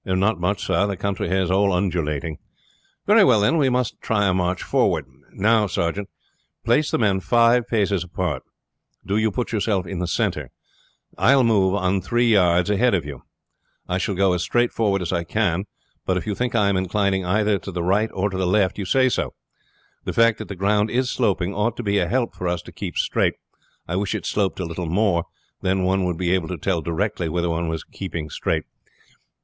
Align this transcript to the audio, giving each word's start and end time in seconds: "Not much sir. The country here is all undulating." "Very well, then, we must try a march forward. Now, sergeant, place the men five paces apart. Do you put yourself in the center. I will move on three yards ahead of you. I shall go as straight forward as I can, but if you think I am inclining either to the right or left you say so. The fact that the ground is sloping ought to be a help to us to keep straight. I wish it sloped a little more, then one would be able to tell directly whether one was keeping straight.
"Not 0.03 0.39
much 0.39 0.65
sir. 0.65 0.87
The 0.87 0.97
country 0.97 1.29
here 1.29 1.43
is 1.43 1.51
all 1.51 1.71
undulating." 1.71 2.39
"Very 3.05 3.23
well, 3.23 3.39
then, 3.41 3.57
we 3.59 3.69
must 3.69 4.01
try 4.01 4.27
a 4.27 4.33
march 4.33 4.63
forward. 4.63 5.05
Now, 5.31 5.67
sergeant, 5.67 6.09
place 6.65 6.89
the 6.89 6.97
men 6.97 7.19
five 7.19 7.67
paces 7.67 8.03
apart. 8.03 8.41
Do 9.05 9.15
you 9.15 9.29
put 9.29 9.51
yourself 9.51 9.85
in 9.85 9.99
the 9.99 10.07
center. 10.07 10.49
I 11.19 11.35
will 11.35 11.43
move 11.43 11.75
on 11.75 12.01
three 12.01 12.25
yards 12.31 12.71
ahead 12.71 12.95
of 12.95 13.05
you. 13.05 13.21
I 13.87 13.99
shall 13.99 14.15
go 14.15 14.33
as 14.33 14.41
straight 14.41 14.71
forward 14.71 15.03
as 15.03 15.13
I 15.13 15.23
can, 15.23 15.65
but 16.07 16.17
if 16.17 16.25
you 16.25 16.33
think 16.33 16.55
I 16.55 16.67
am 16.69 16.77
inclining 16.77 17.23
either 17.23 17.59
to 17.59 17.71
the 17.71 17.83
right 17.83 18.09
or 18.11 18.27
left 18.31 18.79
you 18.79 18.85
say 18.85 19.07
so. 19.07 19.35
The 20.05 20.13
fact 20.13 20.39
that 20.39 20.47
the 20.47 20.55
ground 20.55 20.89
is 20.89 21.11
sloping 21.11 21.53
ought 21.53 21.77
to 21.77 21.83
be 21.83 21.99
a 21.99 22.07
help 22.07 22.35
to 22.39 22.47
us 22.47 22.63
to 22.63 22.71
keep 22.71 22.97
straight. 22.97 23.35
I 23.87 23.95
wish 23.97 24.15
it 24.15 24.25
sloped 24.25 24.59
a 24.59 24.65
little 24.65 24.87
more, 24.89 25.25
then 25.61 25.83
one 25.83 26.05
would 26.05 26.17
be 26.17 26.31
able 26.33 26.47
to 26.47 26.57
tell 26.57 26.81
directly 26.81 27.29
whether 27.29 27.51
one 27.51 27.67
was 27.67 27.83
keeping 27.83 28.31
straight. 28.31 28.63